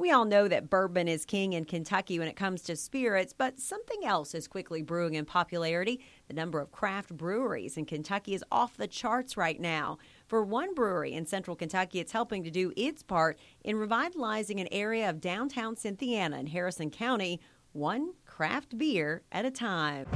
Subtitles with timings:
[0.00, 3.60] We all know that bourbon is king in Kentucky when it comes to spirits, but
[3.60, 6.00] something else is quickly brewing in popularity.
[6.26, 9.98] The number of craft breweries in Kentucky is off the charts right now.
[10.26, 14.68] For one brewery in central Kentucky, it's helping to do its part in revitalizing an
[14.72, 17.38] area of downtown Cynthiana in Harrison County,
[17.72, 20.06] one craft beer at a time.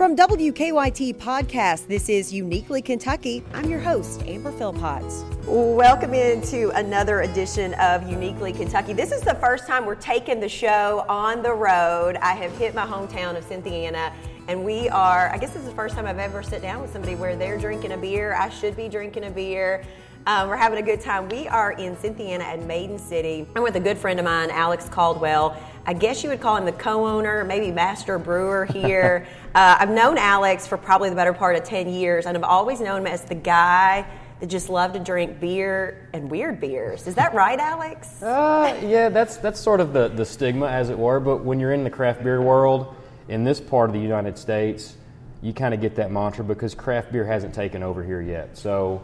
[0.00, 3.44] From WKYT Podcast, this is Uniquely Kentucky.
[3.52, 5.04] I'm your host, Amber Philpott.
[5.46, 8.94] Welcome into another edition of Uniquely Kentucky.
[8.94, 12.16] This is the first time we're taking the show on the road.
[12.16, 14.10] I have hit my hometown of Cynthiana,
[14.48, 16.90] and we are, I guess this is the first time I've ever sat down with
[16.90, 18.34] somebody where they're drinking a beer.
[18.34, 19.84] I should be drinking a beer.
[20.26, 21.30] Um, we're having a good time.
[21.30, 23.46] We are in Cynthiana at Maiden City.
[23.56, 25.56] I'm with a good friend of mine, Alex Caldwell.
[25.86, 29.26] I guess you would call him the co-owner, maybe master brewer here.
[29.54, 32.80] uh, I've known Alex for probably the better part of 10 years, and I've always
[32.80, 34.06] known him as the guy
[34.40, 37.06] that just loved to drink beer and weird beers.
[37.06, 38.22] Is that right, Alex?
[38.22, 41.18] Uh, yeah, that's that's sort of the, the stigma, as it were.
[41.18, 42.94] But when you're in the craft beer world,
[43.28, 44.96] in this part of the United States,
[45.40, 48.58] you kind of get that mantra because craft beer hasn't taken over here yet.
[48.58, 49.02] So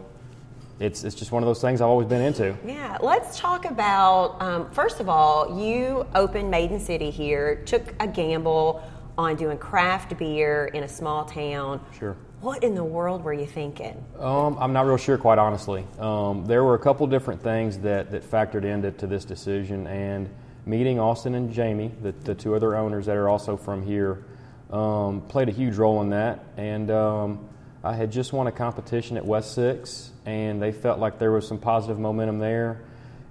[0.79, 2.57] it's, it's just one of those things I've always been into.
[2.65, 8.07] Yeah, let's talk about um, first of all, you opened Maiden City here, took a
[8.07, 8.83] gamble
[9.19, 11.81] on doing craft beer in a small town.
[11.99, 12.17] Sure.
[12.41, 14.05] What in the world were you thinking?
[14.19, 15.87] Um, I'm not real sure, quite honestly.
[15.99, 20.29] Um, there were a couple different things that, that factored into to this decision, and
[20.67, 24.23] meeting Austin and Jamie, the, the two other owners that are also from here,
[24.71, 26.45] um, played a huge role in that.
[26.59, 27.49] And um,
[27.83, 31.47] I had just won a competition at West Six, and they felt like there was
[31.47, 32.83] some positive momentum there.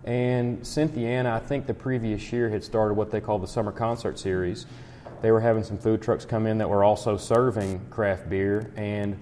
[0.06, 4.18] And Cynthiana, I think the previous year had started what they call the Summer Concert
[4.18, 4.66] Series.
[5.22, 9.20] They were having some food trucks come in that were also serving craft beer, and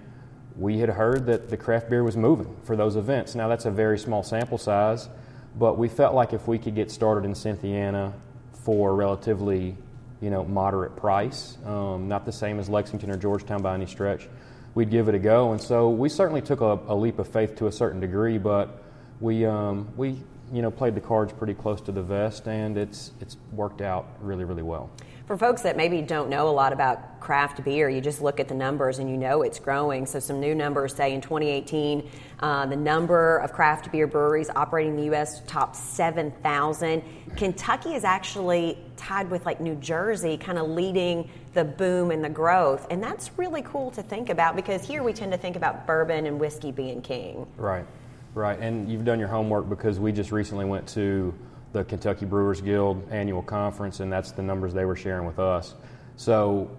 [0.57, 3.33] we had heard that the craft beer was moving for those events.
[3.33, 5.09] Now, that's a very small sample size,
[5.57, 8.13] but we felt like if we could get started in Cynthiana
[8.51, 9.75] for a relatively
[10.21, 14.29] you know, moderate price, um, not the same as Lexington or Georgetown by any stretch,
[14.75, 15.51] we'd give it a go.
[15.51, 18.83] And so we certainly took a, a leap of faith to a certain degree, but
[19.19, 20.17] we, um, we
[20.51, 24.07] you know, played the cards pretty close to the vest, and it's, it's worked out
[24.21, 24.89] really, really well.
[25.25, 28.49] For folks that maybe don't know a lot about craft beer, you just look at
[28.49, 30.05] the numbers and you know it's growing.
[30.05, 32.09] So, some new numbers say in 2018,
[32.41, 35.41] uh, the number of craft beer breweries operating in the U.S.
[35.47, 37.01] topped 7,000.
[37.37, 42.29] Kentucky is actually tied with like New Jersey, kind of leading the boom and the
[42.29, 42.85] growth.
[42.89, 46.25] And that's really cool to think about because here we tend to think about bourbon
[46.25, 47.47] and whiskey being king.
[47.55, 47.85] Right,
[48.33, 48.59] right.
[48.59, 51.33] And you've done your homework because we just recently went to
[51.73, 55.73] the Kentucky Brewers Guild annual conference, and that's the numbers they were sharing with us.
[56.15, 56.69] So,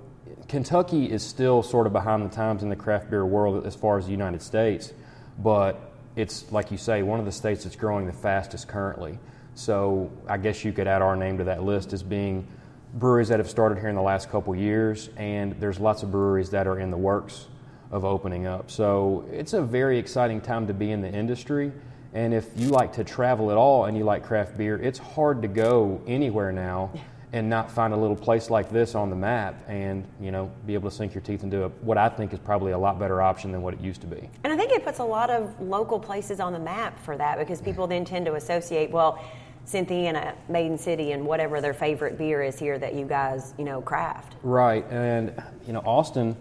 [0.49, 3.99] Kentucky is still sort of behind the times in the craft beer world as far
[3.99, 4.93] as the United States,
[5.38, 9.19] but it's like you say, one of the states that's growing the fastest currently.
[9.55, 12.47] So, I guess you could add our name to that list as being
[12.94, 16.50] breweries that have started here in the last couple years, and there's lots of breweries
[16.50, 17.49] that are in the works
[17.91, 18.71] of opening up.
[18.71, 21.72] So, it's a very exciting time to be in the industry
[22.14, 25.42] and if you like to travel at all and you like craft beer, it's hard
[25.42, 26.92] to go anywhere now
[27.32, 30.75] and not find a little place like this on the map and you know be
[30.75, 33.20] able to sink your teeth into a, what I think is probably a lot better
[33.20, 34.30] option than what it used to be.
[34.44, 37.38] And I think it puts a lot of local places on the map for that
[37.38, 39.22] because people then tend to associate well.
[39.66, 43.64] Cynthiana, uh, Maiden City, and whatever their favorite beer is here that you guys, you
[43.64, 44.34] know, craft.
[44.42, 46.36] Right, and you know, Austin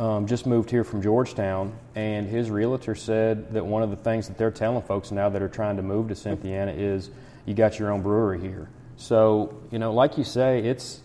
[0.00, 4.28] um, just moved here from Georgetown, and his realtor said that one of the things
[4.28, 7.10] that they're telling folks now that are trying to move to Cynthiana is
[7.44, 8.70] you got your own brewery here.
[8.96, 11.02] So, you know, like you say, it's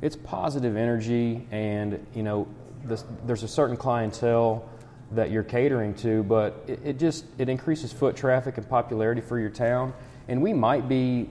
[0.00, 2.48] it's positive energy, and you know,
[2.82, 4.70] this, there's a certain clientele
[5.12, 9.38] that you're catering to, but it, it just it increases foot traffic and popularity for
[9.38, 9.92] your town.
[10.28, 11.28] And we might be,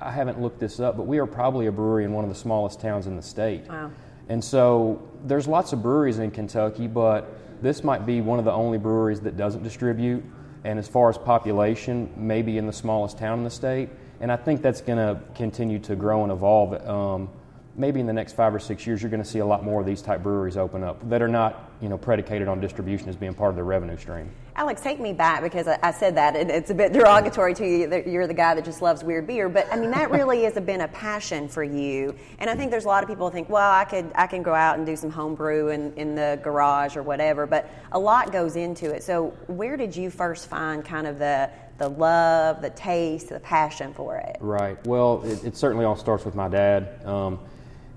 [0.00, 2.36] I haven't looked this up, but we are probably a brewery in one of the
[2.36, 3.66] smallest towns in the state.
[3.68, 3.90] Wow.
[4.32, 7.28] And so there's lots of breweries in Kentucky, but
[7.60, 10.24] this might be one of the only breweries that doesn't distribute.
[10.64, 13.90] And as far as population, maybe in the smallest town in the state.
[14.20, 16.72] And I think that's going to continue to grow and evolve.
[16.88, 17.28] Um,
[17.74, 19.80] maybe in the next five or six years, you're going to see a lot more
[19.80, 23.16] of these type breweries open up that are not, you know, predicated on distribution as
[23.16, 24.30] being part of their revenue stream.
[24.54, 27.86] Alex, take me back because I, said that and it's a bit derogatory to you
[27.88, 29.48] that you're the guy that just loves weird beer.
[29.48, 32.14] But I mean, that really has been a passion for you.
[32.38, 34.42] And I think there's a lot of people who think, well, I could I can
[34.42, 37.46] go out and do some home brew in, in the garage or whatever.
[37.46, 39.02] But a lot goes into it.
[39.02, 43.94] So where did you first find kind of the the love, the taste, the passion
[43.94, 44.36] for it?
[44.40, 44.84] Right.
[44.86, 47.04] Well, it, it certainly all starts with my dad.
[47.06, 47.40] Um,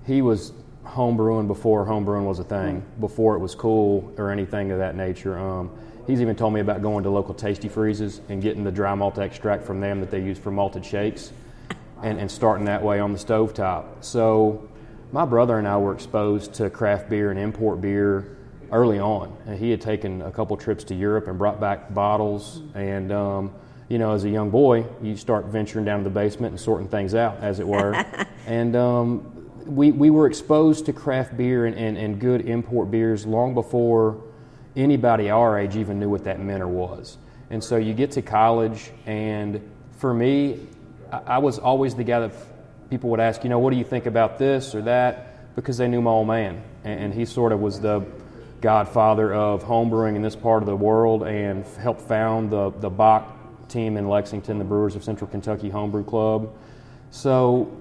[0.06, 0.52] he was
[0.84, 5.36] homebrewing before homebrewing was a thing, before it was cool or anything of that nature.
[5.38, 5.70] Um,
[6.06, 9.18] he's even told me about going to local tasty freezes and getting the dry malt
[9.18, 11.32] extract from them that they use for malted shakes
[12.02, 14.04] and, and starting that way on the stovetop.
[14.04, 14.68] So
[15.12, 18.36] my brother and I were exposed to craft beer and import beer
[18.70, 19.36] early on.
[19.46, 22.62] And he had taken a couple trips to Europe and brought back bottles.
[22.74, 23.54] And, um,
[23.88, 26.88] you know, as a young boy, you start venturing down to the basement and sorting
[26.88, 28.04] things out, as it were.
[28.46, 29.35] and um,
[29.66, 34.22] we, we were exposed to craft beer and, and, and good import beers long before
[34.76, 37.18] anybody our age even knew what that meant or was.
[37.50, 39.60] And so you get to college, and
[39.98, 40.66] for me,
[41.10, 42.32] I, I was always the guy that
[42.90, 45.54] people would ask, you know, what do you think about this or that?
[45.56, 46.62] Because they knew my old man.
[46.84, 48.04] And, and he sort of was the
[48.60, 53.68] godfather of homebrewing in this part of the world and helped found the, the BOCK
[53.68, 56.52] team in Lexington, the Brewers of Central Kentucky Homebrew Club.
[57.16, 57.74] So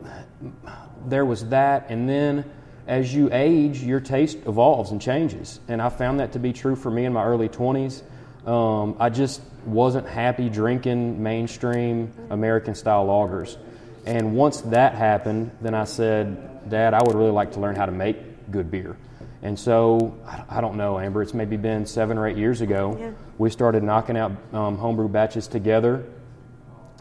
[1.05, 1.87] there was that.
[1.89, 2.45] And then
[2.87, 5.59] as you age, your taste evolves and changes.
[5.67, 8.01] And I found that to be true for me in my early 20s.
[8.47, 13.57] Um, I just wasn't happy drinking mainstream American style lagers.
[14.05, 17.85] And once that happened, then I said, Dad, I would really like to learn how
[17.85, 18.95] to make good beer.
[19.41, 20.17] And so,
[20.49, 22.97] I don't know, Amber, it's maybe been seven or eight years ago.
[22.99, 23.11] Yeah.
[23.37, 26.05] We started knocking out um, homebrew batches together.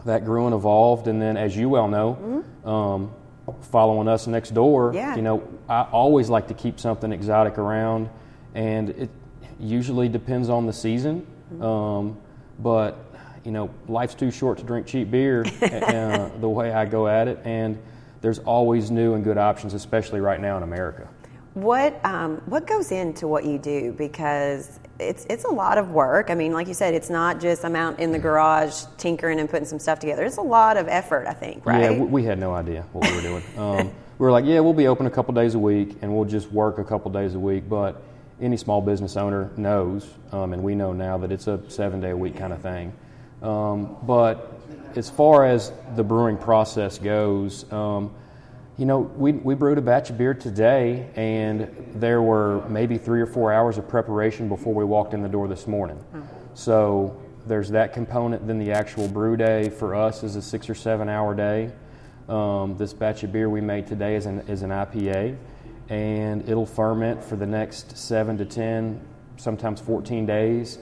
[0.05, 1.07] That grew and evolved.
[1.07, 2.69] And then, as you well know, mm-hmm.
[2.69, 3.11] um,
[3.61, 5.15] following us next door, yeah.
[5.15, 8.09] you know, I always like to keep something exotic around.
[8.53, 9.09] And it
[9.59, 11.25] usually depends on the season.
[11.53, 11.63] Mm-hmm.
[11.63, 12.17] Um,
[12.59, 13.05] but
[13.45, 17.27] you know, life's too short to drink cheap beer, uh, the way I go at
[17.27, 17.77] it, and
[18.21, 21.07] there's always new and good options, especially right now in America.
[21.55, 23.93] What um, what goes into what you do?
[23.93, 26.29] Because it's it's a lot of work.
[26.29, 29.49] I mean, like you said, it's not just I'm out in the garage tinkering and
[29.49, 30.25] putting some stuff together.
[30.25, 31.65] It's a lot of effort, I think.
[31.65, 31.97] Right?
[31.97, 33.43] Yeah, we had no idea what we were doing.
[33.57, 33.87] Um,
[34.17, 36.51] we were like, yeah, we'll be open a couple days a week, and we'll just
[36.51, 37.69] work a couple days a week.
[37.69, 38.03] But
[38.41, 42.09] any small business owner knows, um, and we know now that it's a seven day
[42.09, 42.91] a week kind of thing.
[43.41, 44.59] Um, but
[44.95, 48.13] as far as the brewing process goes, um,
[48.77, 53.21] you know, we, we brewed a batch of beer today, and there were maybe three
[53.21, 56.03] or four hours of preparation before we walked in the door this morning.
[56.13, 56.23] Oh.
[56.55, 58.45] So there's that component.
[58.47, 61.71] Then the actual brew day for us is a six or seven hour day.
[62.27, 65.37] Um, this batch of beer we made today is an, is an IPA,
[65.87, 68.99] and it'll ferment for the next seven to 10,
[69.37, 70.79] sometimes 14 days.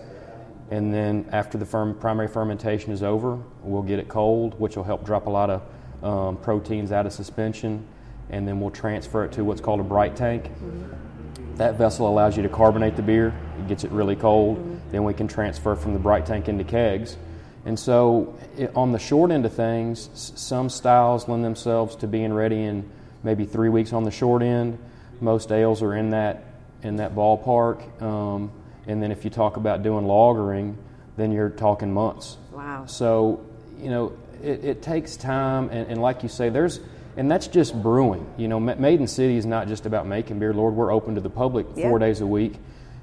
[0.71, 4.83] And then after the firm, primary fermentation is over, we'll get it cold, which will
[4.83, 5.61] help drop a lot of
[6.03, 7.85] um, proteins out of suspension.
[8.29, 10.45] And then we'll transfer it to what's called a bright tank.
[10.45, 11.55] Mm-hmm.
[11.57, 13.33] That vessel allows you to carbonate the beer.
[13.59, 14.57] It gets it really cold.
[14.57, 14.91] Mm-hmm.
[14.91, 17.17] Then we can transfer from the bright tank into kegs.
[17.65, 22.07] And so, it, on the short end of things, s- some styles lend themselves to
[22.07, 22.89] being ready in
[23.23, 24.77] maybe three weeks on the short end.
[25.21, 26.43] Most ales are in that
[26.81, 28.01] in that ballpark.
[28.01, 28.51] Um,
[28.85, 30.75] and then if you talk about doing lagering,
[31.15, 32.37] then you're talking months.
[32.51, 32.85] Wow.
[32.85, 33.45] So,
[33.79, 36.79] you know, it, it takes time, and, and, like you say, there's,
[37.15, 38.31] and that's just brewing.
[38.37, 40.53] You know, Maiden City is not just about making beer.
[40.53, 41.89] Lord, we're open to the public yeah.
[41.89, 42.55] four days a week.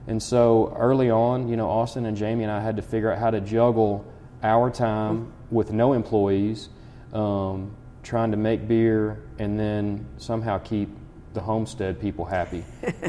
[0.07, 3.19] And so early on, you know, Austin and Jamie and I had to figure out
[3.19, 4.05] how to juggle
[4.43, 5.55] our time mm-hmm.
[5.55, 6.69] with no employees,
[7.13, 10.89] um, trying to make beer, and then somehow keep
[11.33, 12.65] the homestead people happy,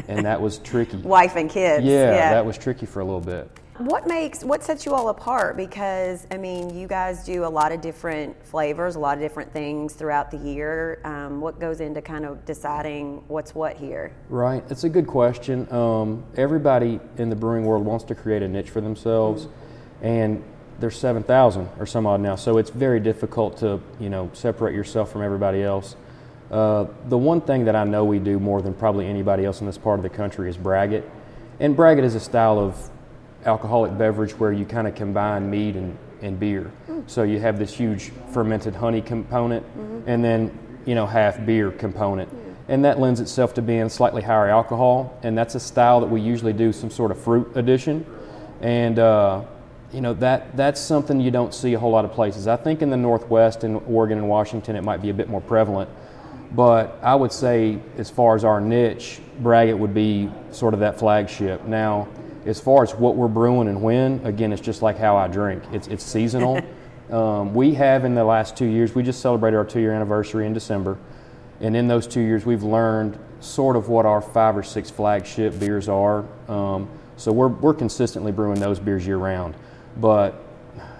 [0.06, 0.96] and that was tricky.
[1.02, 1.84] Wife and kids.
[1.84, 3.50] Yeah, yeah, that was tricky for a little bit.
[3.84, 5.56] What makes what sets you all apart?
[5.56, 9.52] Because I mean, you guys do a lot of different flavors, a lot of different
[9.52, 11.00] things throughout the year.
[11.02, 14.12] Um, what goes into kind of deciding what's what here?
[14.28, 15.66] Right, it's a good question.
[15.72, 20.06] Um, everybody in the brewing world wants to create a niche for themselves, mm-hmm.
[20.06, 20.44] and
[20.78, 24.76] there's seven thousand or some odd now, so it's very difficult to you know separate
[24.76, 25.96] yourself from everybody else.
[26.52, 29.66] Uh, the one thing that I know we do more than probably anybody else in
[29.66, 31.02] this part of the country is braggot.
[31.58, 32.91] And braggot is a style of
[33.44, 36.70] alcoholic beverage where you kind of combine mead and, and beer.
[36.88, 37.08] Mm.
[37.08, 40.08] So you have this huge fermented honey component mm-hmm.
[40.08, 42.28] and then, you know, half beer component.
[42.68, 45.18] And that lends itself to being slightly higher alcohol.
[45.22, 48.06] And that's a style that we usually do some sort of fruit addition.
[48.60, 49.42] And, uh,
[49.92, 52.46] you know, that, that's something you don't see a whole lot of places.
[52.46, 55.40] I think in the Northwest, in Oregon and Washington, it might be a bit more
[55.40, 55.90] prevalent
[56.54, 60.98] but I would say, as far as our niche, Braggot would be sort of that
[60.98, 61.64] flagship.
[61.64, 62.08] Now,
[62.46, 65.62] as far as what we're brewing and when, again, it's just like how I drink.
[65.72, 66.60] It's it's seasonal.
[67.10, 70.52] um, we have in the last two years, we just celebrated our two-year anniversary in
[70.52, 70.98] December,
[71.60, 75.58] and in those two years, we've learned sort of what our five or six flagship
[75.58, 76.24] beers are.
[76.48, 79.54] Um, so we're we're consistently brewing those beers year round,
[79.98, 80.42] but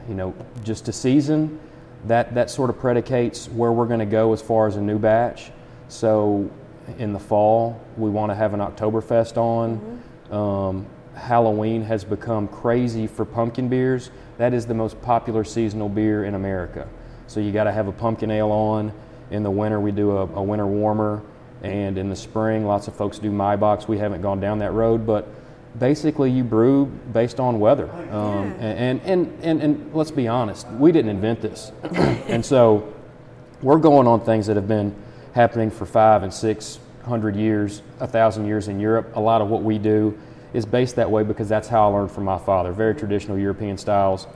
[0.08, 0.34] you know,
[0.64, 1.61] just a season
[2.06, 4.99] that, that sort of predicates where we're going to go as far as a new
[4.99, 5.50] batch.
[5.88, 6.50] So,
[6.99, 7.80] in the fall.
[7.96, 9.78] We want to have an Oktoberfest on.
[9.78, 10.34] Mm-hmm.
[10.34, 14.11] Um, Halloween has become crazy for pumpkin beers.
[14.38, 16.88] That is the most popular seasonal beer in America.
[17.26, 18.92] So you got to have a pumpkin ale on.
[19.31, 21.23] In the winter, we do a, a, winter warmer,
[21.62, 23.88] and in the spring, lots of folks do Maibocks.
[23.88, 25.26] We haven't gone down that road, but
[25.78, 27.90] basically, you brew based on weather.
[28.11, 32.92] Um, and, and, and, and let's be honest, we didn't invent this, and so
[33.62, 34.95] we're going on things that have been
[35.35, 39.12] happening for five and six hundred years, a thousand years in Europe.
[39.14, 40.19] A lot of what we do
[40.54, 42.73] is based that way because that's how I learned from my father.
[42.73, 44.26] Very traditional European styles,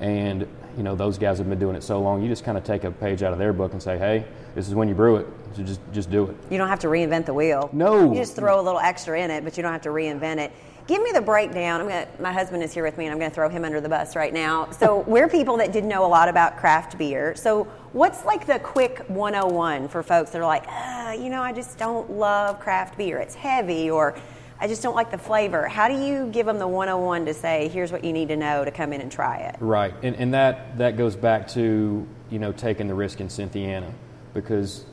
[0.00, 2.22] and you know those guys have been doing it so long.
[2.22, 4.68] You just kind of take a page out of their book and say, "Hey, this
[4.68, 5.26] is when you brew it.
[5.54, 7.70] So just just do it." You don't have to reinvent the wheel.
[7.72, 10.38] No, you just throw a little extra in it, but you don't have to reinvent
[10.38, 10.52] it.
[10.86, 11.80] Give me the breakdown.
[11.80, 13.80] I'm gonna, my husband is here with me, and I'm going to throw him under
[13.80, 14.70] the bus right now.
[14.70, 17.34] So we're people that didn't know a lot about craft beer.
[17.36, 17.64] So
[17.94, 21.78] what's like the quick 101 for folks that are like, uh, you know, I just
[21.78, 23.18] don't love craft beer.
[23.18, 24.14] It's heavy, or
[24.58, 25.66] I just don't like the flavor.
[25.66, 28.64] How do you give them the 101 to say, here's what you need to know
[28.64, 29.56] to come in and try it?
[29.60, 33.92] Right, and, and that, that goes back to, you know, taking the risk in Cynthiana
[34.32, 34.84] because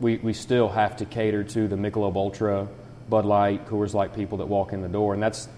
[0.00, 2.68] we, we still have to cater to the Michelob Ultra,
[3.08, 5.14] Bud Light, Coors Light people that walk in the door.
[5.14, 5.48] And that's,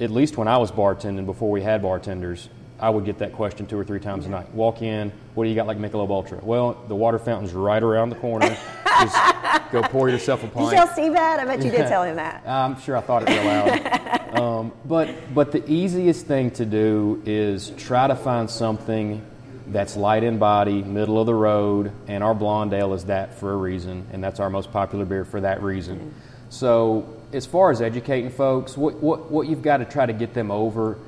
[0.00, 2.48] at least when I was bartending, before we had bartenders,
[2.84, 4.52] I would get that question two or three times a night.
[4.52, 6.40] Walk in, what do you got like Michelob Ultra?
[6.42, 8.46] Well, the water fountain's right around the corner.
[9.00, 10.68] Just go pour yourself a pint.
[10.68, 11.40] Did you tell Steve that?
[11.40, 12.46] I bet you did tell him that.
[12.46, 14.38] I'm sure I thought it real loud.
[14.38, 19.24] um, but but the easiest thing to do is try to find something
[19.68, 23.54] that's light in body, middle of the road, and our blonde ale is that for
[23.54, 25.96] a reason, and that's our most popular beer for that reason.
[25.96, 26.08] Mm-hmm.
[26.50, 30.34] So as far as educating folks, what, what, what you've got to try to get
[30.34, 30.98] them over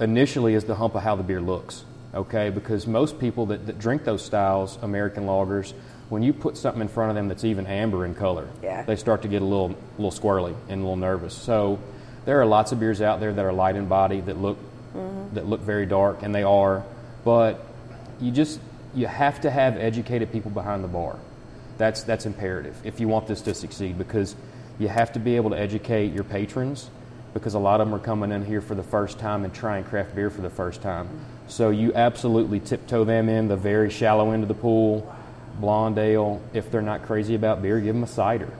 [0.00, 1.84] initially is the hump of how the beer looks,
[2.14, 2.50] okay?
[2.50, 5.72] Because most people that, that drink those styles, American lagers,
[6.08, 8.82] when you put something in front of them that's even amber in color, yeah.
[8.82, 11.34] they start to get a little, little squirrely and a little nervous.
[11.34, 11.78] So
[12.24, 14.58] there are lots of beers out there that are light in body that look,
[14.94, 15.34] mm-hmm.
[15.34, 16.84] that look very dark, and they are,
[17.24, 17.64] but
[18.20, 18.60] you just
[18.94, 21.16] you have to have educated people behind the bar.
[21.78, 24.36] That's that's imperative if you want this to succeed because
[24.78, 26.90] you have to be able to educate your patrons
[27.34, 29.84] because a lot of them are coming in here for the first time and trying
[29.84, 31.08] craft beer for the first time.
[31.48, 35.14] So you absolutely tiptoe them in the very shallow end of the pool,
[35.60, 36.40] blonde ale.
[36.52, 38.50] If they're not crazy about beer, give them a cider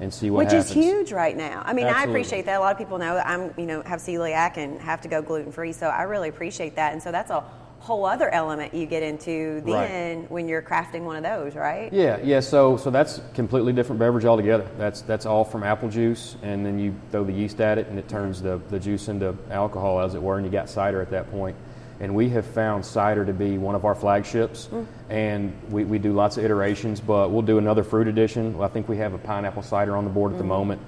[0.00, 0.70] and see what Which happens.
[0.70, 1.62] is huge right now.
[1.64, 1.90] I mean, Absolutely.
[1.90, 2.58] I appreciate that.
[2.58, 5.20] A lot of people know that I'm, you know, have celiac and have to go
[5.22, 6.92] gluten free, so I really appreciate that.
[6.92, 7.42] And so that's a
[7.88, 10.30] whole other element you get into then right.
[10.30, 11.90] when you're crafting one of those, right?
[11.90, 12.40] Yeah, yeah.
[12.40, 14.68] So so that's completely different beverage altogether.
[14.76, 17.98] That's that's all from apple juice, and then you throw the yeast at it, and
[17.98, 21.10] it turns the, the juice into alcohol, as it were, and you got cider at
[21.10, 21.56] that point.
[21.98, 24.86] And we have found cider to be one of our flagships, mm.
[25.08, 28.60] and we, we do lots of iterations, but we'll do another fruit edition.
[28.60, 30.42] I think we have a pineapple cider on the board at mm.
[30.42, 30.82] the moment.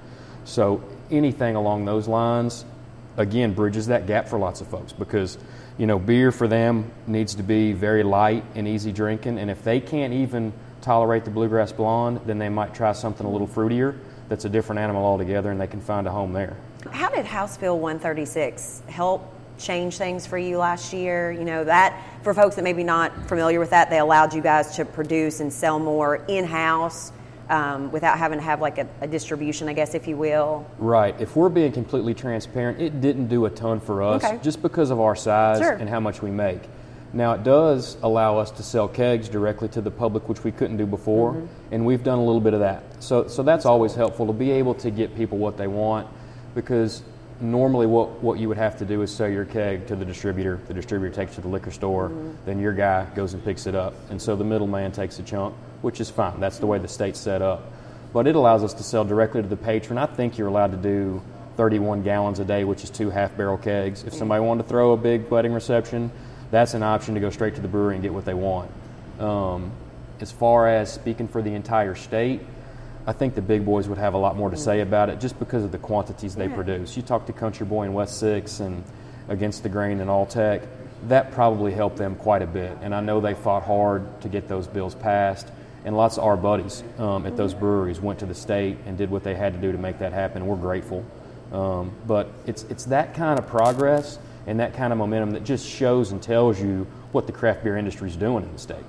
[0.45, 2.63] So anything along those lines,
[3.17, 5.37] again, bridges that gap for lots of folks because
[5.81, 9.39] you know, beer for them needs to be very light and easy drinking.
[9.39, 13.29] And if they can't even tolerate the bluegrass blonde, then they might try something a
[13.31, 13.97] little fruitier
[14.29, 16.55] that's a different animal altogether and they can find a home there.
[16.91, 21.31] How did House Bill 136 help change things for you last year?
[21.31, 24.75] You know, that for folks that maybe not familiar with that, they allowed you guys
[24.75, 27.11] to produce and sell more in house
[27.51, 30.65] um, without having to have like a, a, distribution, I guess, if you will.
[30.79, 31.19] Right.
[31.19, 34.39] If we're being completely transparent, it didn't do a ton for us okay.
[34.41, 35.73] just because of our size sure.
[35.73, 36.61] and how much we make.
[37.13, 40.77] Now, it does allow us to sell kegs directly to the public, which we couldn't
[40.77, 41.73] do before, mm-hmm.
[41.73, 42.83] and we've done a little bit of that.
[43.03, 46.07] So, so that's always helpful to be able to get people what they want
[46.55, 47.03] because
[47.41, 50.61] normally what, what you would have to do is sell your keg to the distributor.
[50.67, 52.31] The distributor takes it to the liquor store, mm-hmm.
[52.45, 53.93] then your guy goes and picks it up.
[54.09, 56.39] And so the middleman takes a chunk, which is fine.
[56.39, 57.71] That's the way the state's set up.
[58.13, 59.97] But it allows us to sell directly to the patron.
[59.97, 61.21] I think you're allowed to do
[61.57, 64.03] 31 gallons a day, which is two half barrel kegs.
[64.03, 66.11] If somebody wanted to throw a big wedding reception,
[66.49, 68.71] that's an option to go straight to the brewery and get what they want.
[69.19, 69.71] Um,
[70.19, 72.41] as far as speaking for the entire state,
[73.07, 75.39] I think the big boys would have a lot more to say about it just
[75.39, 76.55] because of the quantities they yeah.
[76.55, 76.95] produce.
[76.95, 78.83] You talk to Country Boy and West Six and
[79.27, 80.67] Against the Grain and Alltech,
[81.07, 82.77] that probably helped them quite a bit.
[82.81, 85.47] And I know they fought hard to get those bills passed.
[85.83, 89.09] And lots of our buddies um, at those breweries went to the state and did
[89.09, 90.45] what they had to do to make that happen.
[90.45, 91.05] We're grateful.
[91.51, 95.67] Um, but it's, it's that kind of progress and that kind of momentum that just
[95.67, 98.83] shows and tells you what the craft beer industry is doing in the state.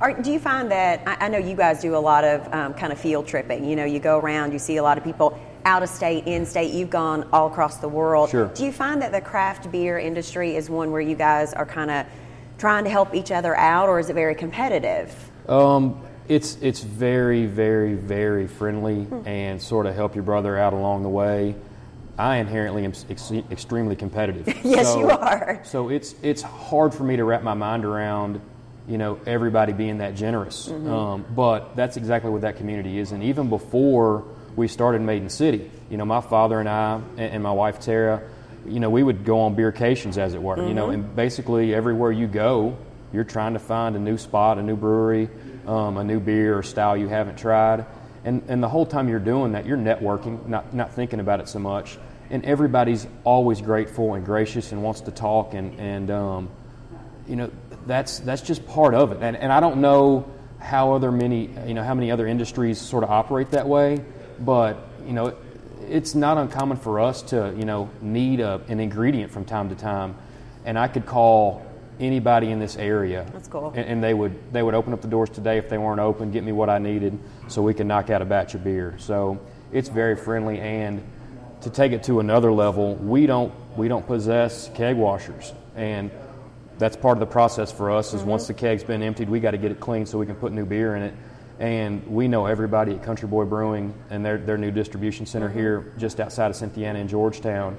[0.00, 2.72] Are, do you find that I, I, know you guys do a lot of um,
[2.74, 3.64] kind of field tripping?
[3.64, 6.46] You know, you go around, you see a lot of people out of state, in
[6.46, 6.72] state.
[6.72, 8.30] You've gone all across the world.
[8.30, 8.46] Sure.
[8.46, 11.90] Do you find that the craft beer industry is one where you guys are kind
[11.90, 12.06] of
[12.58, 15.30] trying to help each other out, or is it very competitive?
[15.48, 19.26] Um, It's it's very very very friendly hmm.
[19.26, 21.54] and sort of help your brother out along the way.
[22.18, 24.46] I inherently am ex- extremely competitive.
[24.64, 25.60] yes, so, you are.
[25.64, 28.40] So it's it's hard for me to wrap my mind around,
[28.88, 30.68] you know, everybody being that generous.
[30.68, 30.92] Mm-hmm.
[30.92, 33.12] Um, but that's exactly what that community is.
[33.12, 34.24] And even before
[34.56, 38.20] we started Maiden City, you know, my father and I and, and my wife Tara,
[38.66, 40.56] you know, we would go on beercations, as it were.
[40.56, 40.68] Mm-hmm.
[40.68, 41.04] You know, mm-hmm.
[41.04, 42.76] and basically everywhere you go,
[43.12, 45.28] you're trying to find a new spot, a new brewery,
[45.68, 47.86] um, a new beer or style you haven't tried.
[48.24, 51.48] And, and the whole time you're doing that, you're networking, not, not thinking about it
[51.48, 51.98] so much.
[52.30, 55.54] And everybody's always grateful and gracious and wants to talk.
[55.54, 56.50] And and um,
[57.26, 57.50] you know
[57.86, 59.18] that's that's just part of it.
[59.22, 63.04] And, and I don't know how other many you know how many other industries sort
[63.04, 64.04] of operate that way.
[64.40, 65.34] But you know
[65.88, 69.74] it's not uncommon for us to you know need a, an ingredient from time to
[69.74, 70.14] time.
[70.66, 71.64] And I could call
[72.00, 75.08] anybody in this area that's cool and, and they would they would open up the
[75.08, 78.10] doors today if they weren't open get me what I needed so we could knock
[78.10, 79.40] out a batch of beer so
[79.72, 81.02] it's very friendly and
[81.62, 86.10] to take it to another level, we don't we don't possess keg washers, and
[86.78, 88.14] that's part of the process for us.
[88.14, 88.30] Is mm-hmm.
[88.30, 90.52] once the keg's been emptied, we got to get it clean so we can put
[90.52, 91.14] new beer in it.
[91.58, 95.58] And we know everybody at Country Boy Brewing and their their new distribution center mm-hmm.
[95.58, 97.76] here, just outside of Cynthiana in Georgetown,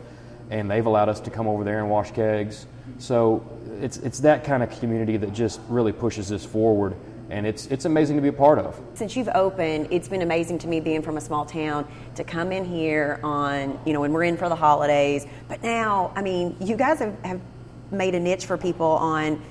[0.50, 2.66] and they've allowed us to come over there and wash kegs.
[3.00, 3.44] So
[3.82, 6.96] it's it's that kind of community that just really pushes this forward
[7.30, 8.80] and it's it's amazing to be a part of.
[8.94, 12.52] Since you've opened, it's been amazing to me being from a small town to come
[12.52, 15.26] in here on you know when we're in for the holidays.
[15.48, 17.42] But now, I mean, you guys have, have
[17.92, 19.42] made a niche for people on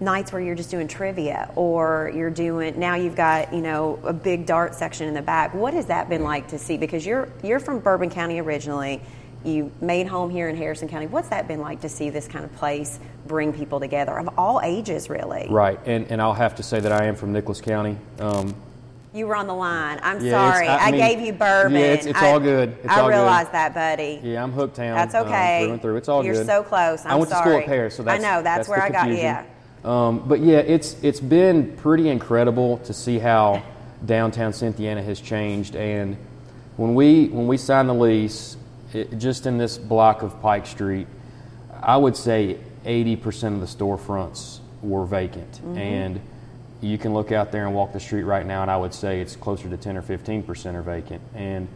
[0.00, 4.12] nights where you're just doing trivia or you're doing now you've got you know a
[4.12, 7.28] big dart section in the back what has that been like to see because you're
[7.42, 9.00] you're from bourbon county originally
[9.48, 11.06] you made home here in Harrison County.
[11.06, 14.60] What's that been like to see this kind of place bring people together of all
[14.62, 15.46] ages, really?
[15.50, 17.96] Right, and, and I'll have to say that I am from Nicholas County.
[18.18, 18.54] Um,
[19.14, 19.98] you were on the line.
[20.02, 20.68] I'm yeah, sorry.
[20.68, 21.72] I, I mean, gave you bourbon.
[21.72, 22.76] Yeah, it's, it's I, all good.
[22.84, 23.54] It's I all realize good.
[23.54, 24.20] that, buddy.
[24.22, 24.94] Yeah, I'm hooked town.
[24.94, 25.62] That's okay.
[25.62, 25.96] Um, through and through.
[25.96, 26.46] It's all You're good.
[26.46, 27.04] You're so close.
[27.04, 27.44] I'm i went sorry.
[27.44, 29.10] to school at Paris, so that's I know that's, that's where I got.
[29.10, 29.44] Yeah.
[29.84, 33.62] Um, but yeah, it's it's been pretty incredible to see how
[34.04, 35.74] downtown Cynthiana has changed.
[35.74, 36.16] And
[36.76, 38.57] when we when we signed the lease,
[38.92, 41.06] it, just in this block of Pike Street,
[41.82, 45.52] I would say 80% of the storefronts were vacant.
[45.52, 45.78] Mm-hmm.
[45.78, 46.20] And
[46.80, 49.20] you can look out there and walk the street right now, and I would say
[49.20, 51.22] it's closer to 10 or 15% are vacant.
[51.34, 51.68] And,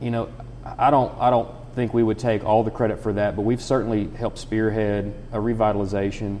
[0.00, 0.28] you know,
[0.64, 3.62] I don't, I don't think we would take all the credit for that, but we've
[3.62, 6.40] certainly helped spearhead a revitalization.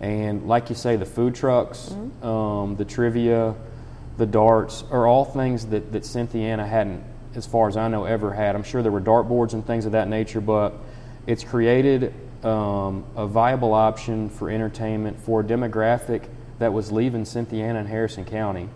[0.00, 2.26] And like you say, the food trucks, mm-hmm.
[2.26, 3.54] um, the trivia,
[4.16, 7.04] the darts are all things that, that Cynthiana hadn't
[7.34, 8.54] as far as I know, ever had.
[8.54, 10.74] I'm sure there were dartboards and things of that nature, but
[11.26, 12.12] it's created
[12.44, 16.24] um, a viable option for entertainment for a demographic
[16.58, 18.68] that was leaving Cynthiana and Harrison County.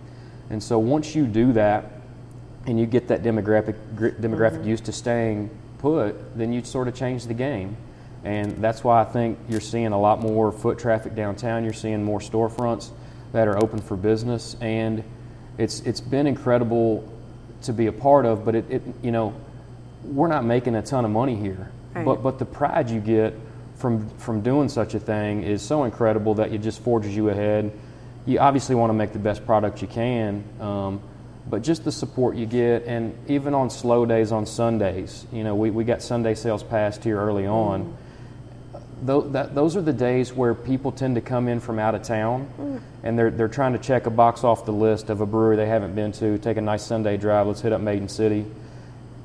[0.51, 1.93] And so once you do that,
[2.67, 4.69] and you get that demographic demographic mm-hmm.
[4.69, 7.77] used to staying put, then you sort of change the game.
[8.25, 11.63] And that's why I think you're seeing a lot more foot traffic downtown.
[11.63, 12.91] You're seeing more storefronts
[13.33, 15.05] that are open for business, and
[15.59, 17.09] it's it's been incredible
[17.63, 18.45] to be a part of.
[18.45, 19.35] But it, it you know,
[20.05, 21.71] we're not making a ton of money here.
[21.95, 22.05] Right.
[22.05, 23.35] But but the pride you get
[23.77, 27.73] from from doing such a thing is so incredible that it just forges you ahead.
[28.27, 31.01] You obviously want to make the best product you can, um,
[31.49, 35.55] but just the support you get, and even on slow days on Sundays, you know,
[35.55, 37.97] we, we got Sunday sales passed here early on.
[39.07, 42.03] Mm that, those are the days where people tend to come in from out of
[42.03, 42.81] town mm.
[43.03, 45.67] and they're, they're trying to check a box off the list of a brewery they
[45.67, 48.45] haven't been to, take a nice Sunday drive, let's hit up Maiden City.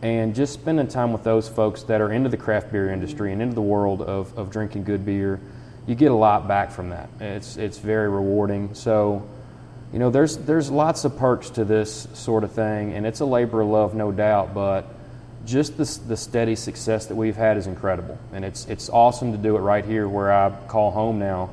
[0.01, 3.41] And just spending time with those folks that are into the craft beer industry and
[3.41, 5.39] into the world of, of drinking good beer,
[5.85, 7.09] you get a lot back from that.
[7.19, 8.73] It's, it's very rewarding.
[8.73, 9.27] So,
[9.93, 13.25] you know, there's, there's lots of perks to this sort of thing, and it's a
[13.25, 14.85] labor of love, no doubt, but
[15.45, 19.37] just the, the steady success that we've had is incredible, and it's it's awesome to
[19.37, 21.49] do it right here where I call home now.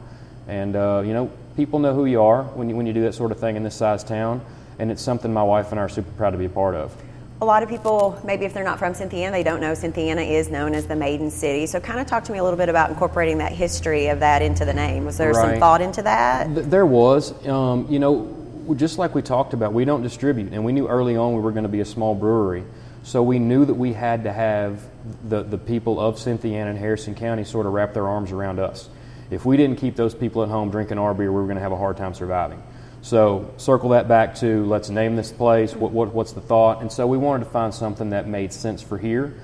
[0.47, 3.15] And uh, you know, people know who you are when you, when you do that
[3.15, 4.41] sort of thing in this size town,
[4.79, 6.95] and it's something my wife and I are super proud to be a part of.
[7.41, 10.49] A lot of people, maybe if they're not from Cynthiana, they don't know Cynthiana is
[10.51, 11.67] known as the Maiden City.
[11.67, 14.43] So, kind of talk to me a little bit about incorporating that history of that
[14.43, 15.05] into the name.
[15.05, 15.53] Was there right.
[15.53, 16.53] some thought into that?
[16.53, 17.47] Th- there was.
[17.47, 18.35] Um, you know,
[18.77, 21.53] just like we talked about, we don't distribute, and we knew early on we were
[21.53, 22.65] going to be a small brewery.
[23.03, 24.83] So we knew that we had to have
[25.29, 28.89] the, the people of Cynthiana Harrison County sort of wrap their arms around us.
[29.31, 31.63] If we didn't keep those people at home drinking our beer, we were going to
[31.63, 32.63] have a hard time surviving.
[33.03, 35.75] So circle that back to let's name this place.
[35.75, 36.81] What, what, what's the thought?
[36.81, 39.35] And so we wanted to find something that made sense for here.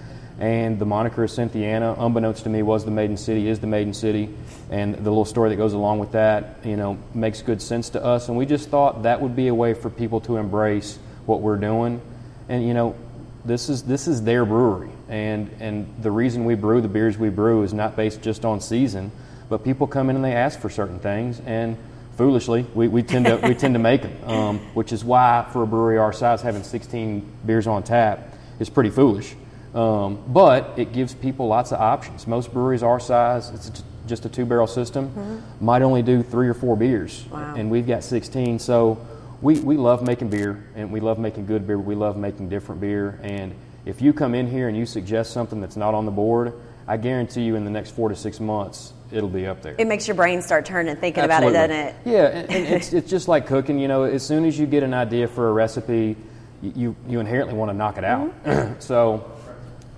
[0.41, 3.95] And the moniker of Cynthiana, unbeknownst to me, was the Maiden City, is the Maiden
[3.95, 4.35] City,
[4.69, 8.05] and the little story that goes along with that, you know, makes good sense to
[8.05, 8.29] us.
[8.29, 11.57] And we just thought that would be a way for people to embrace what we're
[11.57, 12.03] doing.
[12.49, 12.97] And you know,
[13.45, 17.29] this is this is their brewery, and and the reason we brew the beers we
[17.29, 19.13] brew is not based just on season,
[19.49, 21.77] but people come in and they ask for certain things, and
[22.17, 25.63] foolishly we, we tend to we tend to make them, um, which is why for
[25.63, 29.35] a brewery our size having 16 beers on tap is pretty foolish.
[29.75, 32.29] Um, but it gives people lots of options.
[32.29, 35.65] Most breweries our size, it's just a two barrel system, mm-hmm.
[35.65, 37.55] might only do three or four beers, wow.
[37.57, 38.61] and we've got 16.
[38.61, 39.05] So
[39.45, 41.79] we, we love making beer, and we love making good beer.
[41.79, 43.55] We love making different beer, and
[43.85, 46.55] if you come in here and you suggest something that's not on the board,
[46.89, 49.75] I guarantee you in the next four to six months it'll be up there.
[49.79, 51.59] It makes your brain start turning, thinking Absolutely.
[51.59, 52.17] about it, doesn't it?
[52.17, 53.79] Yeah, and, and it's, it's just like cooking.
[53.79, 56.17] You know, as soon as you get an idea for a recipe,
[56.63, 58.45] you you inherently want to knock it out.
[58.45, 58.75] Mm-hmm.
[58.81, 59.31] so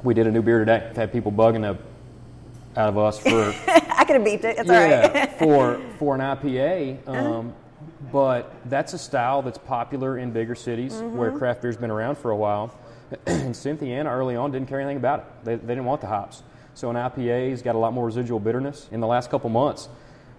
[0.02, 0.88] we did a new beer today.
[0.90, 1.78] I've had people bugging the
[2.78, 3.54] out of us for.
[3.68, 4.59] I could have beeped it.
[4.59, 5.32] It's yeah, all right.
[5.38, 7.09] for for an IPA.
[7.09, 7.42] Um, uh-huh.
[8.12, 11.16] But that's a style that's popular in bigger cities mm-hmm.
[11.16, 12.72] where craft beer's been around for a while.
[13.26, 15.26] and Cynthiana early on didn't care anything about it.
[15.44, 16.42] They, they didn't want the hops.
[16.74, 18.88] So an IPA's got a lot more residual bitterness.
[18.92, 19.88] In the last couple months,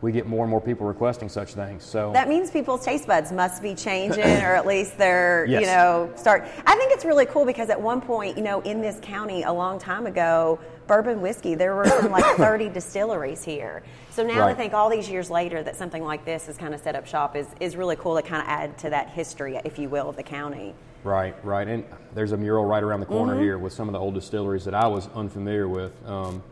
[0.01, 1.83] we get more and more people requesting such things.
[1.83, 5.61] So that means people's taste buds must be changing, or at least they're yes.
[5.61, 6.43] you know start.
[6.65, 9.51] I think it's really cool because at one point, you know, in this county a
[9.51, 13.83] long time ago, bourbon whiskey there were like 30 distilleries here.
[14.11, 14.51] So now right.
[14.51, 17.05] I think all these years later that something like this has kind of set up
[17.05, 20.09] shop is is really cool to kind of add to that history, if you will,
[20.09, 20.73] of the county.
[21.03, 23.43] Right, right, and there's a mural right around the corner mm-hmm.
[23.43, 25.93] here with some of the old distilleries that I was unfamiliar with.
[26.07, 26.43] Um,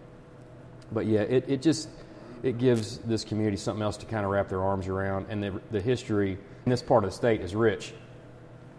[0.91, 1.89] but yeah, it, it just
[2.45, 5.25] it gives this community something else to kind of wrap their arms around.
[5.29, 7.93] And the, the history in this part of the state is rich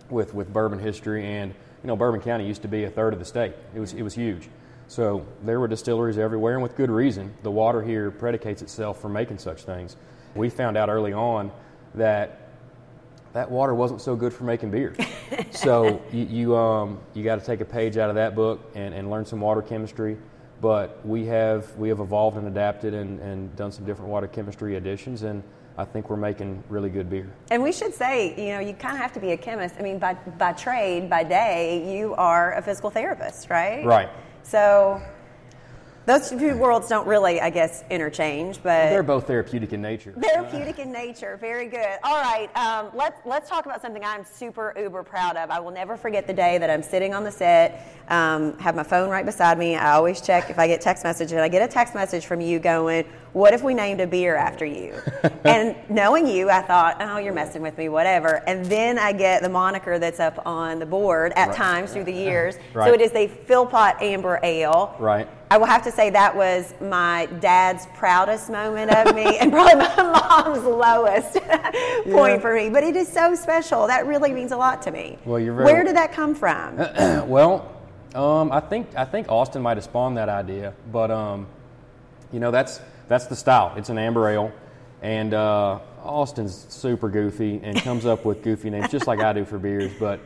[0.09, 1.27] with, with bourbon history.
[1.27, 3.93] And, you know, Bourbon County used to be a third of the state, it was,
[3.93, 4.49] it was huge.
[4.89, 7.35] So there were distilleries everywhere, and with good reason.
[7.43, 9.97] The water here predicates itself for making such things.
[10.35, 11.51] We found out early on
[11.95, 12.41] that
[13.33, 14.95] that water wasn't so good for making beer.
[15.51, 18.95] so you you, um, you got to take a page out of that book and,
[18.95, 20.17] and learn some water chemistry
[20.61, 24.77] but we have we have evolved and adapted and, and done some different water chemistry
[24.77, 25.43] additions and
[25.79, 27.31] I think we're making really good beer.
[27.51, 29.75] And we should say, you know, you kind of have to be a chemist.
[29.79, 33.85] I mean, by by trade, by day, you are a physical therapist, right?
[33.85, 34.09] Right.
[34.49, 35.03] So
[36.07, 40.13] those two worlds don't really, I guess, interchange, but they're both therapeutic in nature.
[40.13, 41.99] Therapeutic in nature, very good.
[42.05, 45.51] All right, um, let's let's talk about something I'm super uber proud of.
[45.51, 48.85] I will never forget the day that I'm sitting on the set, um, have my
[48.85, 49.75] phone right beside me.
[49.75, 51.39] I always check if I get text messages.
[51.39, 54.65] I get a text message from you going, "What if we named a beer after
[54.65, 54.95] you?"
[55.45, 59.43] and knowing you, I thought, "Oh, you're messing with me, whatever." And then I get
[59.43, 61.57] the moniker that's up on the board at right.
[61.57, 62.57] times through the years.
[62.73, 62.89] Right.
[62.89, 64.95] So it is the Philpott Amber Ale.
[64.99, 65.27] Right.
[65.49, 69.77] I will have to say that was my dad's proudest moment of me and probably
[69.77, 71.35] my mom's lowest
[72.11, 72.39] point yeah.
[72.39, 72.69] for me.
[72.69, 73.87] But it is so special.
[73.87, 75.19] That really means a lot to me.
[75.25, 76.77] Well, you're very Where did that come from?
[77.29, 77.73] well,
[78.15, 81.47] um, I think I think Austin might have spawned that idea, but um,
[82.33, 83.73] you know that's that's the style.
[83.77, 84.53] It's an amber ale,
[85.03, 89.45] and uh, Austin's super goofy and comes up with goofy names just like I do
[89.45, 89.93] for beers.
[90.01, 90.21] But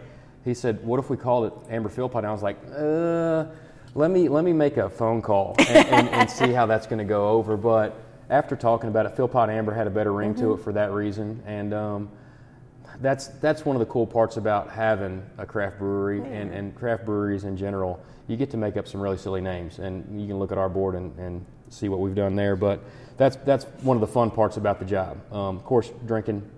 [0.45, 3.47] he said, "What if we called it Amber Philpott?" And I was like, "Uh."
[3.95, 6.99] Let me let me make a phone call and, and, and see how that's going
[6.99, 7.57] to go over.
[7.57, 7.97] But
[8.29, 10.43] after talking about it, Philpott Amber had a better ring mm-hmm.
[10.43, 12.11] to it for that reason, and um,
[13.01, 17.05] that's that's one of the cool parts about having a craft brewery and, and craft
[17.05, 18.01] breweries in general.
[18.29, 20.69] You get to make up some really silly names, and you can look at our
[20.69, 22.55] board and, and see what we've done there.
[22.55, 22.81] But
[23.17, 25.19] that's that's one of the fun parts about the job.
[25.33, 26.49] Um, of course, drinking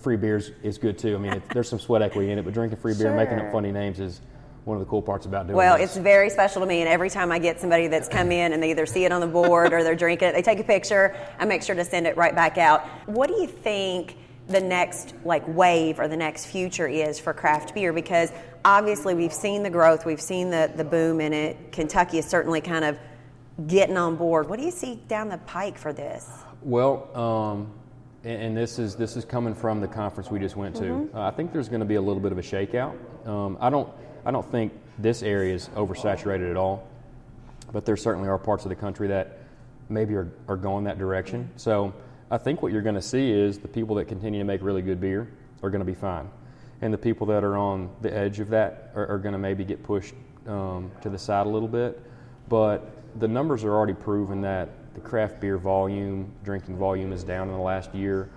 [0.00, 1.14] free beers is good too.
[1.14, 3.16] I mean, it, there's some sweat equity in it, but drinking free beer, sure.
[3.16, 4.20] making up funny names is
[4.66, 5.90] one of the cool parts about doing well this.
[5.90, 8.62] it's very special to me and every time i get somebody that's come in and
[8.62, 11.16] they either see it on the board or they're drinking it they take a picture
[11.38, 12.86] i make sure to send it right back out.
[13.06, 14.16] What do you think
[14.48, 17.92] the next like wave or the next future is for craft beer?
[17.92, 18.30] Because
[18.64, 21.72] obviously we've seen the growth we've seen the, the boom in it.
[21.72, 22.98] Kentucky is certainly kind of
[23.66, 24.48] getting on board.
[24.48, 26.28] What do you see down the pike for this?
[26.62, 27.72] Well um,
[28.24, 30.82] and, and, this is this is coming from the conference we just went to.
[30.82, 31.16] Mm-hmm.
[31.16, 32.96] uh, i think there's going to be a little bit of a shakeout.
[33.26, 33.92] Um, i don't
[34.26, 36.88] I don't think this area is oversaturated at all,
[37.72, 39.38] but there certainly are parts of the country that
[39.88, 41.48] maybe are, are going that direction.
[41.54, 41.94] So
[42.28, 44.82] I think what you're going to see is the people that continue to make really
[44.82, 45.30] good beer
[45.62, 46.28] are going to be fine.
[46.82, 49.64] And the people that are on the edge of that are, are going to maybe
[49.64, 50.14] get pushed
[50.48, 52.02] um, to the side a little bit.
[52.48, 57.46] But the numbers are already proven that the craft beer volume, drinking volume, is down
[57.46, 58.28] in the last year.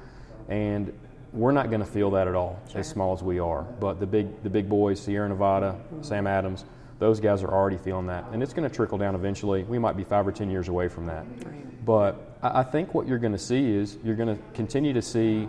[0.50, 0.94] And
[1.32, 2.82] we're not going to feel that at all, sure.
[2.82, 3.62] as small as we are.
[3.62, 6.02] But the big, the big boys, Sierra Nevada, mm-hmm.
[6.02, 6.66] Sam Adams,
[6.98, 9.64] those guys are already feeling that, and it's going to trickle down eventually.
[9.64, 11.86] We might be five or ten years away from that, right.
[11.86, 15.02] but I, I think what you're going to see is you're going to continue to
[15.02, 15.48] see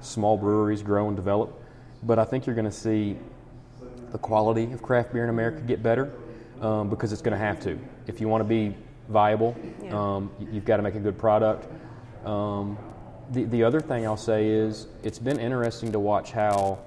[0.00, 1.58] small breweries grow and develop,
[2.02, 3.16] but I think you're going to see
[4.10, 6.12] the quality of craft beer in America get better
[6.60, 7.78] um, because it's going to have to.
[8.06, 8.76] If you want to be
[9.08, 9.98] viable, yeah.
[9.98, 11.66] um, you've got to make a good product.
[12.26, 12.76] Um,
[13.32, 16.78] the, the other thing I'll say is it's been interesting to watch how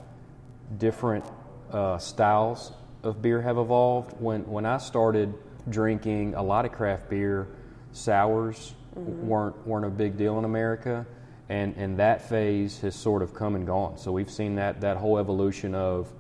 [0.77, 1.25] different
[1.71, 2.71] uh, styles
[3.03, 4.13] of beer have evolved.
[4.19, 5.34] When when I started
[5.69, 7.47] drinking a lot of craft beer,
[7.93, 9.27] sours mm-hmm.
[9.27, 11.05] weren't weren't a big deal in America,
[11.49, 13.97] and and that phase has sort of come and gone.
[13.97, 16.12] So we've seen that that whole evolution of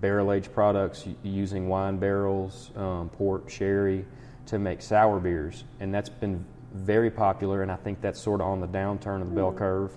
[0.00, 4.04] barrel aged products using wine barrels, um, port, sherry
[4.46, 7.62] to make sour beers, and that's been very popular.
[7.62, 9.58] And I think that's sort of on the downturn of the bell mm-hmm.
[9.58, 9.96] curve.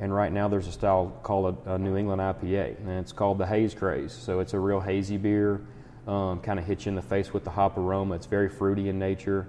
[0.00, 3.36] And right now, there's a style called a, a, New England IPA, and it's called
[3.36, 4.12] the Haze Craze.
[4.12, 5.60] So it's a real hazy beer,
[6.06, 8.14] um, kind of hits you in the face with the hop aroma.
[8.14, 9.46] It's very fruity in nature,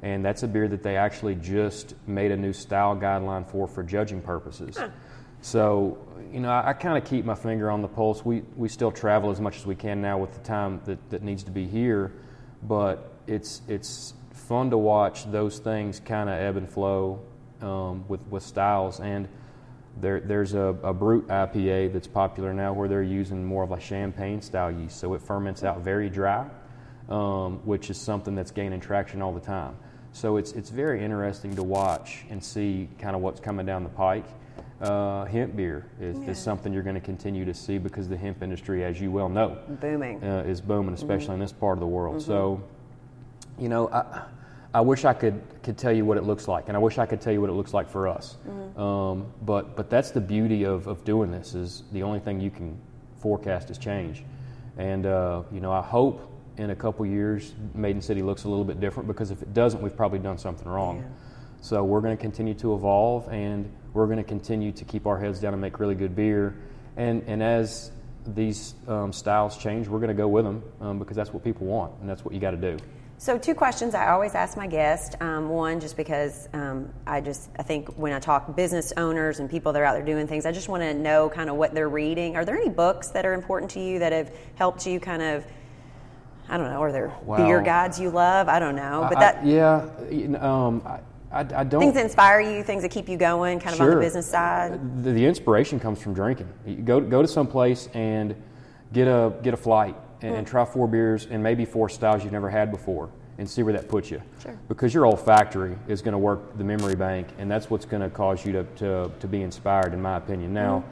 [0.00, 3.82] and that's a beer that they actually just made a new style guideline for for
[3.82, 4.78] judging purposes.
[4.78, 4.88] Huh.
[5.42, 5.98] So,
[6.32, 8.24] you know, I, I kind of keep my finger on the pulse.
[8.24, 11.22] We we still travel as much as we can now with the time that, that
[11.22, 12.12] needs to be here,
[12.62, 14.14] but it's it's
[14.50, 17.22] fun to watch those things kind of ebb and flow
[17.62, 19.28] um, with with styles and
[20.00, 23.80] there, there's a, a brut IPA that's popular now where they're using more of a
[23.80, 26.48] champagne style yeast, so it ferments out very dry,
[27.08, 29.76] um, which is something that's gaining traction all the time.
[30.12, 33.90] So it's it's very interesting to watch and see kind of what's coming down the
[33.90, 34.26] pike.
[34.80, 36.30] Uh, hemp beer is, yeah.
[36.30, 39.28] is something you're going to continue to see because the hemp industry, as you well
[39.28, 41.34] know, booming uh, is booming, especially mm-hmm.
[41.34, 42.16] in this part of the world.
[42.16, 42.26] Mm-hmm.
[42.26, 42.62] So,
[43.58, 44.22] you know, I,
[44.72, 47.06] I wish I could, could tell you what it looks like, and I wish I
[47.06, 48.36] could tell you what it looks like for us.
[48.46, 48.80] Mm-hmm.
[48.80, 52.50] Um, but, but that's the beauty of, of doing this is the only thing you
[52.50, 52.78] can
[53.20, 54.22] forecast is change.
[54.78, 58.64] And, uh, you know, I hope in a couple years Maiden City looks a little
[58.64, 60.98] bit different because if it doesn't, we've probably done something wrong.
[60.98, 61.04] Yeah.
[61.62, 65.18] So we're going to continue to evolve, and we're going to continue to keep our
[65.18, 66.56] heads down and make really good beer.
[66.96, 67.90] And, and as
[68.26, 71.66] these um, styles change, we're going to go with them um, because that's what people
[71.66, 72.78] want, and that's what you got to do.
[73.20, 75.14] So, two questions I always ask my guests.
[75.20, 79.50] Um, one, just because um, I just I think when I talk business owners and
[79.50, 81.74] people that are out there doing things, I just want to know kind of what
[81.74, 82.34] they're reading.
[82.34, 85.44] Are there any books that are important to you that have helped you kind of?
[86.48, 86.80] I don't know.
[86.80, 88.48] Are there beer guides you love?
[88.48, 90.38] I don't know, but that I, yeah.
[90.40, 90.82] Um,
[91.30, 93.90] I, I, don't things that inspire you, things that keep you going, kind of sure.
[93.90, 95.04] on the business side.
[95.04, 96.48] The, the inspiration comes from drinking.
[96.64, 98.34] You go go to some place and
[98.94, 102.32] get a get a flight and, and, try four beers and maybe four styles you've
[102.32, 104.20] never had before and see where that puts you.
[104.42, 104.58] Sure.
[104.68, 108.10] Because your olfactory is going to work the memory bank, and that's what's going to
[108.10, 110.52] cause you to, to, to be inspired, in my opinion.
[110.52, 110.84] Now,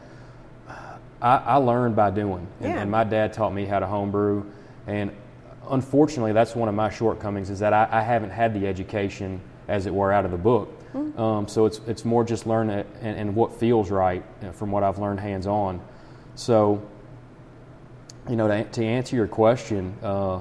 [0.67, 0.75] mm-hmm.
[1.21, 2.81] I, I, learned by doing, and, yeah.
[2.81, 4.45] and, my dad taught me how to homebrew,
[4.87, 5.11] and
[5.69, 9.85] unfortunately, that's one of my shortcomings is that I, I haven't had the education, as
[9.85, 10.75] it were, out of the book.
[10.95, 11.21] Mm-hmm.
[11.21, 14.83] Um, so it's, it's more just learning and, and, what feels right uh, from what
[14.83, 15.83] I've learned hands on.
[16.35, 16.81] So,
[18.29, 20.41] you know, to, to answer your question, uh,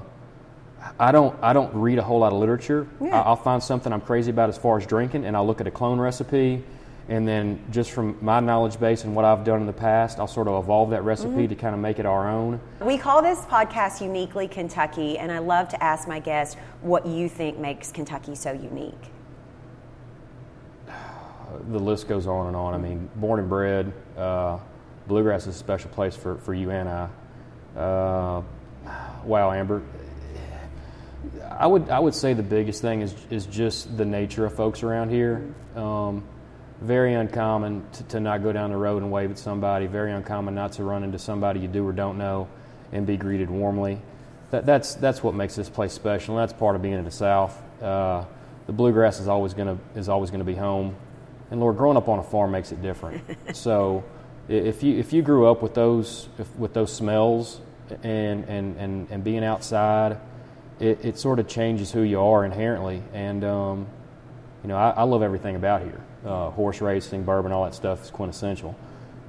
[0.99, 2.87] I don't I don't read a whole lot of literature.
[3.01, 3.21] Yeah.
[3.21, 5.71] I'll find something I'm crazy about as far as drinking, and I'll look at a
[5.71, 6.63] clone recipe,
[7.09, 10.27] and then just from my knowledge base and what I've done in the past, I'll
[10.27, 11.47] sort of evolve that recipe mm-hmm.
[11.47, 12.59] to kind of make it our own.
[12.81, 17.29] We call this podcast Uniquely Kentucky, and I love to ask my guests what you
[17.29, 18.93] think makes Kentucky so unique.
[21.69, 22.73] The list goes on and on.
[22.73, 24.59] I mean, born and bred, uh,
[25.07, 27.09] bluegrass is a special place for, for you and I.
[27.77, 28.41] Uh,
[29.23, 29.83] wow, Amber,
[31.51, 34.81] I would I would say the biggest thing is is just the nature of folks
[34.81, 35.53] around here.
[35.75, 36.23] Um,
[36.81, 39.87] very uncommon to, to, not go down the road and wave at somebody.
[39.87, 42.47] Very uncommon not to run into somebody you do or don't know
[42.91, 43.99] and be greeted warmly.
[44.51, 46.37] That, that's that's what makes this place special.
[46.37, 47.59] And that's part of being in the South.
[47.81, 48.25] Uh,
[48.65, 50.95] the bluegrass is always gonna is always gonna be home.
[51.51, 53.23] And Lord, growing up on a farm makes it different.
[53.55, 54.03] so
[54.47, 57.61] if you if you grew up with those if, with those smells
[58.03, 60.17] and, and, and, and being outside
[60.79, 63.01] it, it sort of changes who you are inherently.
[63.13, 63.87] And, um,
[64.63, 66.01] you know, I, I, love everything about here.
[66.25, 68.75] Uh, horse racing, bourbon, all that stuff is quintessential.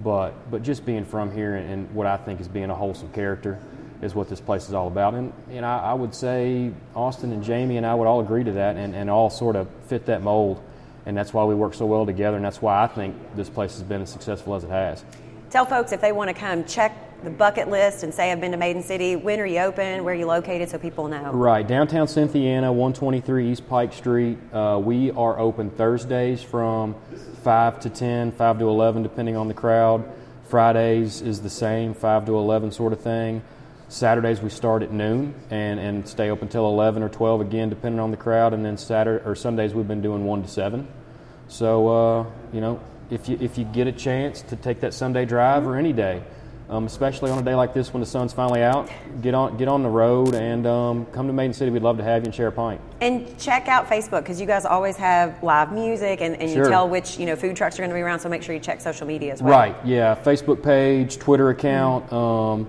[0.02, 3.12] But, but just being from here and, and, what I think is being a wholesome
[3.12, 3.58] character
[4.00, 5.14] is what this place is all about.
[5.14, 8.52] And, and I, I, would say Austin and Jamie and I would all agree to
[8.52, 10.62] that and, and all sort of fit that mold.
[11.06, 12.36] And that's why we work so well together.
[12.36, 15.04] And that's why I think this place has been as successful as it has.
[15.50, 18.52] Tell folks if they want to come check the bucket list and say I've been
[18.52, 19.16] to Maiden City.
[19.16, 20.04] When are you open?
[20.04, 21.32] Where are you located so people know?
[21.32, 24.38] Right, downtown Cynthiana, 123 East Pike Street.
[24.52, 26.94] Uh, we are open Thursdays from
[27.42, 30.08] 5 to 10, 5 to 11, depending on the crowd.
[30.48, 33.42] Fridays is the same, 5 to 11 sort of thing.
[33.88, 38.00] Saturdays we start at noon and, and stay open till 11 or 12 again, depending
[38.00, 38.52] on the crowd.
[38.52, 40.86] And then Saturday or Sundays we've been doing one to seven.
[41.48, 45.24] So uh, you know, if you if you get a chance to take that Sunday
[45.24, 46.22] drive or any day,
[46.70, 48.90] um, especially on a day like this when the sun's finally out,
[49.22, 51.70] get on get on the road and um, come to Maiden City.
[51.70, 52.80] We'd love to have you and share a pint.
[53.00, 56.64] And check out Facebook because you guys always have live music and, and Sure.
[56.64, 58.20] you tell which you know food trucks are going to be around.
[58.20, 59.50] So make sure you check social media as well.
[59.52, 59.76] Right.
[59.84, 60.14] Yeah.
[60.14, 62.12] Facebook page, Twitter account.
[62.12, 62.68] Um,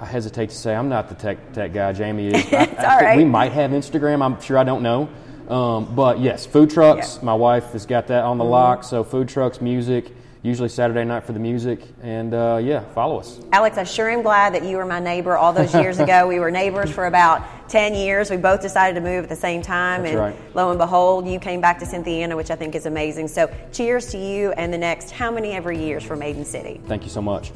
[0.00, 1.92] I hesitate to say I'm not the tech tech guy.
[1.92, 2.34] Jamie is.
[2.52, 3.16] I, I all think right.
[3.16, 4.22] We might have Instagram.
[4.24, 5.08] I'm sure I don't know.
[5.48, 6.98] Um, but yes, food trucks.
[7.14, 7.16] Yeah.
[7.16, 7.26] Mm-hmm.
[7.26, 8.84] My wife has got that on the lock.
[8.84, 10.12] So food trucks, music.
[10.42, 13.40] Usually Saturday night for the music, and uh, yeah, follow us.
[13.52, 16.28] Alex, I sure am glad that you were my neighbor all those years ago.
[16.28, 18.30] We were neighbors for about 10 years.
[18.30, 20.02] We both decided to move at the same time.
[20.02, 20.54] That's and right.
[20.54, 23.28] lo and behold, you came back to Cynthiana, which I think is amazing.
[23.28, 26.80] So cheers to you and the next how many ever years for Maiden City.
[26.86, 27.50] Thank you so much.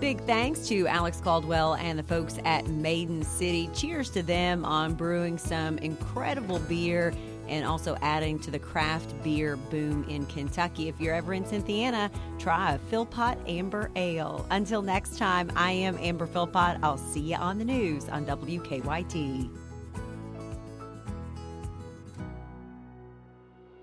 [0.00, 3.70] Big thanks to Alex Caldwell and the folks at Maiden City.
[3.72, 7.14] Cheers to them on brewing some incredible beer
[7.48, 10.88] and also adding to the craft beer boom in Kentucky.
[10.88, 14.46] If you're ever in Cynthiana, try a Philpott Amber Ale.
[14.50, 16.78] Until next time, I am Amber Philpott.
[16.82, 19.65] I'll see you on the news on WKYT.